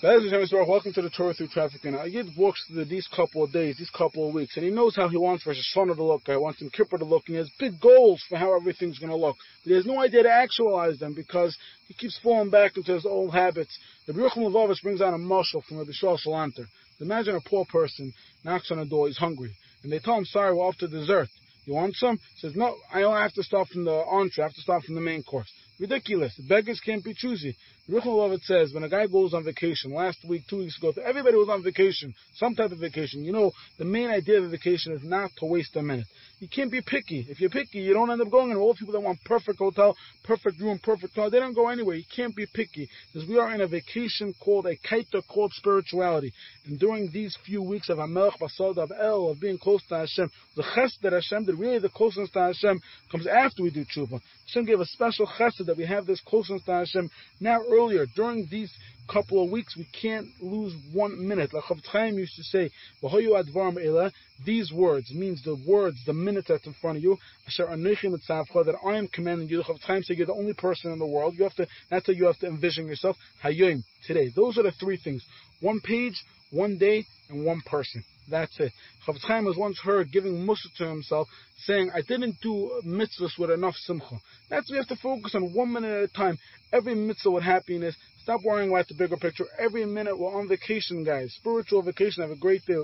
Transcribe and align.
Welcome 0.00 0.92
to 0.92 1.02
the 1.02 1.10
Torah 1.10 1.34
through 1.34 1.48
traffic. 1.48 1.84
And 1.84 1.96
Yid 2.12 2.28
walks 2.36 2.64
through 2.68 2.84
these 2.84 3.08
couple 3.08 3.42
of 3.42 3.52
days, 3.52 3.78
these 3.78 3.90
couple 3.90 4.28
of 4.28 4.32
weeks, 4.32 4.56
and 4.56 4.64
he 4.64 4.70
knows 4.70 4.94
how 4.94 5.08
he 5.08 5.16
wants 5.16 5.44
Rosh 5.44 5.56
Hashanah 5.74 5.96
to 5.96 6.04
look. 6.04 6.22
He 6.24 6.36
wants 6.36 6.60
Yom 6.60 6.70
Kippur 6.70 6.98
to 6.98 7.04
look, 7.04 7.24
and 7.26 7.34
he 7.34 7.38
has 7.38 7.50
big 7.58 7.80
goals 7.80 8.22
for 8.28 8.38
how 8.38 8.54
everything's 8.54 9.00
going 9.00 9.10
to 9.10 9.16
look. 9.16 9.34
But 9.64 9.70
he 9.70 9.74
has 9.74 9.86
no 9.86 10.00
idea 10.00 10.22
to 10.22 10.30
actualize 10.30 11.00
them 11.00 11.14
because 11.14 11.58
he 11.88 11.94
keeps 11.94 12.16
falling 12.22 12.48
back 12.48 12.76
into 12.76 12.92
his 12.92 13.04
old 13.04 13.34
habits. 13.34 13.76
The 14.06 14.12
Yerucham 14.12 14.48
Levovitz 14.48 14.80
brings 14.84 15.00
out 15.00 15.14
a 15.14 15.16
mashal 15.16 15.64
from 15.64 15.78
the 15.78 15.84
Yisrael 15.86 16.16
Salanter. 16.24 16.66
Imagine 17.00 17.34
a 17.34 17.40
poor 17.48 17.64
person 17.64 18.12
knocks 18.44 18.70
on 18.70 18.78
a 18.78 18.86
door, 18.86 19.08
he's 19.08 19.18
hungry, 19.18 19.50
and 19.82 19.90
they 19.90 19.98
tell 19.98 20.14
him, 20.14 20.24
sorry, 20.26 20.54
we're 20.54 20.62
off 20.62 20.76
to 20.78 20.86
dessert. 20.86 21.28
You 21.64 21.74
want 21.74 21.96
some? 21.96 22.18
He 22.36 22.46
says, 22.46 22.54
no, 22.54 22.76
I 22.94 23.00
have 23.00 23.32
to 23.32 23.42
start 23.42 23.66
from 23.66 23.84
the 23.84 24.04
entree, 24.08 24.44
I 24.44 24.46
have 24.46 24.54
to 24.54 24.60
start 24.60 24.84
from 24.84 24.94
the 24.94 25.00
main 25.00 25.24
course. 25.24 25.52
Ridiculous. 25.80 26.34
Beggars 26.48 26.80
can't 26.84 27.04
be 27.04 27.14
choosy. 27.14 27.56
Ruchel 27.88 28.38
says 28.42 28.74
when 28.74 28.82
a 28.82 28.88
guy 28.88 29.06
goes 29.06 29.32
on 29.32 29.44
vacation, 29.44 29.94
last 29.94 30.18
week, 30.28 30.42
two 30.50 30.58
weeks 30.58 30.76
ago, 30.76 30.92
everybody 31.02 31.36
was 31.36 31.48
on 31.48 31.62
vacation, 31.62 32.14
some 32.34 32.54
type 32.54 32.70
of 32.70 32.78
vacation. 32.78 33.24
You 33.24 33.32
know, 33.32 33.52
the 33.78 33.84
main 33.84 34.10
idea 34.10 34.38
of 34.38 34.44
a 34.44 34.48
vacation 34.48 34.92
is 34.92 35.02
not 35.02 35.30
to 35.38 35.46
waste 35.46 35.74
a 35.76 35.82
minute. 35.82 36.06
You 36.40 36.48
can't 36.48 36.70
be 36.70 36.82
picky. 36.82 37.26
If 37.28 37.40
you're 37.40 37.50
picky, 37.50 37.78
you 37.78 37.94
don't 37.94 38.10
end 38.10 38.20
up 38.20 38.30
going. 38.30 38.50
And 38.50 38.60
all 38.60 38.74
people 38.74 38.92
that 38.92 39.00
want 39.00 39.18
perfect 39.24 39.58
hotel, 39.58 39.96
perfect 40.24 40.60
room, 40.60 40.78
perfect 40.82 41.14
car, 41.14 41.30
they 41.30 41.40
don't 41.40 41.54
go 41.54 41.68
anywhere. 41.68 41.96
You 41.96 42.04
can't 42.14 42.36
be 42.36 42.46
picky 42.52 42.88
because 43.12 43.28
we 43.28 43.38
are 43.38 43.52
in 43.54 43.60
a 43.60 43.66
vacation 43.66 44.34
called 44.44 44.66
a 44.66 44.76
kaita, 44.76 45.22
called 45.26 45.52
spirituality. 45.54 46.32
And 46.66 46.78
during 46.78 47.10
these 47.10 47.36
few 47.46 47.62
weeks 47.62 47.88
of 47.88 47.98
Hamelech 47.98 48.38
Basadeh 48.38 48.78
of 48.78 48.92
El, 49.00 49.30
of 49.30 49.40
being 49.40 49.58
close 49.58 49.82
to 49.88 49.96
Hashem, 49.96 50.30
the 50.56 50.62
chesed 50.62 51.00
that 51.02 51.12
Hashem 51.12 51.46
did, 51.46 51.58
really 51.58 51.78
the 51.78 51.88
closeness 51.88 52.30
to 52.32 52.40
Hashem 52.40 52.80
comes 53.10 53.26
after 53.26 53.62
we 53.62 53.70
do 53.70 53.84
tshuva. 53.84 54.20
Hashem 54.46 54.66
gave 54.66 54.80
a 54.80 54.86
special 54.86 55.26
chesed 55.26 55.67
that 55.68 55.76
we 55.76 55.86
have 55.86 56.06
this 56.06 56.20
closeness 56.20 56.62
to 56.64 56.72
Hashem 56.72 57.10
now 57.40 57.60
earlier. 57.70 58.06
During 58.16 58.48
these 58.50 58.72
couple 59.12 59.42
of 59.42 59.50
weeks, 59.50 59.76
we 59.76 59.86
can't 60.00 60.26
lose 60.40 60.74
one 60.92 61.26
minute. 61.26 61.54
Like 61.54 61.64
Chaim 61.90 62.18
used 62.18 62.36
to 62.36 62.42
say, 62.42 62.70
these 64.44 64.72
words 64.72 65.12
means 65.14 65.42
the 65.44 65.56
words, 65.66 65.96
the 66.06 66.12
minute 66.12 66.44
that's 66.48 66.66
in 66.66 66.74
front 66.80 66.98
of 66.98 67.02
you, 67.02 67.16
that 67.56 68.76
I 68.84 68.96
am 68.96 69.08
commanding 69.08 69.48
you. 69.48 69.62
Chaim 69.62 70.02
say 70.02 70.14
you're 70.14 70.26
the 70.26 70.34
only 70.34 70.54
person 70.54 70.92
in 70.92 70.98
the 70.98 71.06
world. 71.06 71.34
You 71.36 71.44
have 71.44 71.54
to, 71.54 71.66
that's 71.90 72.06
how 72.06 72.12
you 72.12 72.26
have 72.26 72.38
to 72.40 72.46
envision 72.46 72.86
yourself. 72.86 73.16
Hayom, 73.42 73.82
today. 74.06 74.30
Those 74.34 74.58
are 74.58 74.62
the 74.62 74.72
three 74.72 74.96
things. 74.96 75.24
One 75.60 75.80
page, 75.80 76.14
one 76.50 76.78
day, 76.78 77.04
and 77.30 77.44
one 77.44 77.62
person. 77.66 78.04
That's 78.30 78.58
it. 78.60 78.72
Chofetz 79.06 79.22
Chaim 79.22 79.44
was 79.44 79.56
once 79.56 79.78
heard 79.82 80.12
giving 80.12 80.46
mussar 80.46 80.72
to 80.78 80.86
himself, 80.86 81.28
saying, 81.64 81.90
I 81.94 82.02
didn't 82.02 82.36
do 82.42 82.82
mitzvahs 82.86 83.38
with 83.38 83.50
enough 83.50 83.74
simcha. 83.76 84.20
That's 84.50 84.70
we 84.70 84.76
have 84.76 84.88
to 84.88 84.96
focus 84.96 85.34
on 85.34 85.54
one 85.54 85.72
minute 85.72 85.90
at 85.90 86.10
a 86.10 86.12
time. 86.12 86.38
Every 86.72 86.94
mitzvah 86.94 87.30
with 87.30 87.44
happiness. 87.44 87.96
Stop 88.22 88.42
worrying 88.44 88.70
about 88.70 88.86
the 88.88 88.94
bigger 88.94 89.16
picture. 89.16 89.46
Every 89.58 89.86
minute 89.86 90.18
we're 90.18 90.38
on 90.38 90.48
vacation, 90.48 91.02
guys. 91.02 91.32
Spiritual 91.38 91.82
vacation. 91.82 92.22
Have 92.22 92.30
a 92.30 92.36
great 92.36 92.62
day. 92.66 92.74